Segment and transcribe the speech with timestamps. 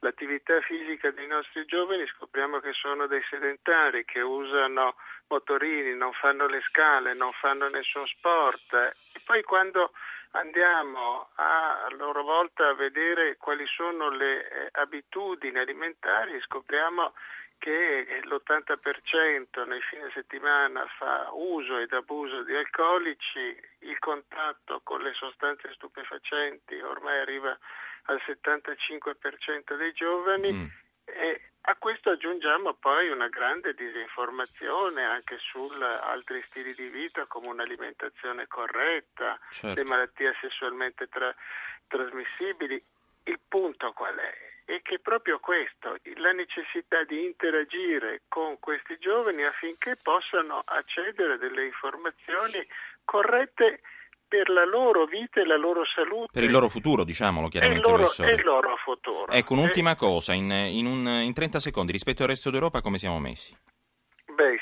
[0.00, 4.96] l'attività fisica dei nostri giovani scopriamo che sono dei sedentari che usano
[5.28, 9.92] motorini, non fanno le scale, non fanno nessun sport e poi quando
[10.32, 17.12] andiamo a, a loro volta a vedere quali sono le eh, abitudini alimentari scopriamo
[17.58, 25.12] che l'80% nei fine settimana fa uso ed abuso di alcolici, il contatto con le
[25.14, 27.58] sostanze stupefacenti ormai arriva
[28.04, 30.66] al 75% dei giovani mm.
[31.04, 35.68] e a questo aggiungiamo poi una grande disinformazione anche su
[36.00, 39.78] altri stili di vita come un'alimentazione corretta, certo.
[39.78, 41.34] le malattie sessualmente tra-
[41.86, 42.82] trasmissibili.
[43.24, 44.34] Il punto qual è?
[44.64, 51.36] È che proprio questo, la necessità di interagire con questi giovani affinché possano accedere a
[51.36, 52.66] delle informazioni
[53.04, 53.80] corrette
[54.28, 56.28] per la loro vita e la loro salute.
[56.30, 57.82] Per il loro futuro, diciamolo chiaramente.
[57.82, 59.32] Loro, il loro futuro.
[59.32, 59.96] Ecco, un'ultima e...
[59.96, 63.56] cosa, in, in, un, in 30 secondi, rispetto al resto d'Europa come siamo messi?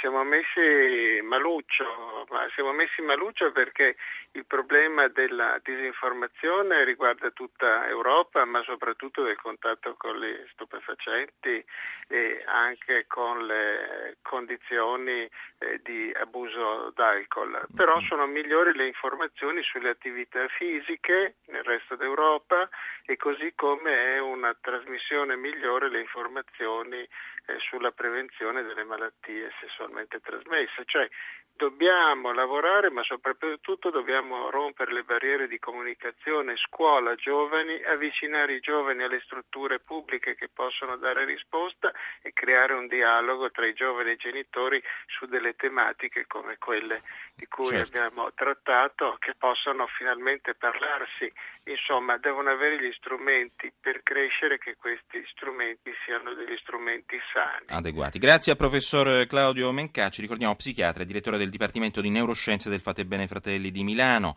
[0.00, 3.96] Siamo messi maluccio, ma siamo messi maluccio perché
[4.32, 11.64] il problema della disinformazione riguarda tutta Europa, ma soprattutto del contatto con gli stupefacenti
[12.08, 15.28] e anche con le condizioni
[15.58, 17.66] eh, di abuso d'alcol.
[17.74, 18.06] Però mm.
[18.06, 22.68] sono migliori le informazioni sulle attività fisiche nel resto d'Europa
[23.06, 26.98] e così come è una trasmissione migliore le informazioni
[27.46, 29.50] eh, sulla prevenzione delle malattie
[29.94, 31.08] sessualmente trasmesse, cioè
[31.56, 39.04] dobbiamo lavorare ma soprattutto dobbiamo rompere le barriere di comunicazione scuola giovani, avvicinare i giovani
[39.04, 44.12] alle strutture pubbliche che possono dare risposta e creare un dialogo tra i giovani e
[44.14, 47.02] i genitori su delle tematiche come quelle
[47.36, 47.98] di cui certo.
[47.98, 51.32] abbiamo trattato che possono finalmente parlarsi,
[51.64, 57.66] insomma devono avere gli strumenti per crescere che questi strumenti siano degli strumenti sani.
[57.68, 58.18] Adeguati.
[58.18, 63.04] Grazie al professor Claudio Mencacci, ricordiamo psichiatra e direttore del Dipartimento di Neuroscienze del Fate
[63.04, 64.32] Bene Fratelli di Milano.